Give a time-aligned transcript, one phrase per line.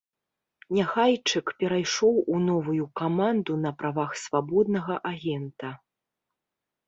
[0.77, 5.69] Няхайчык перайшоў у новую каманду на правах свабоднага агента.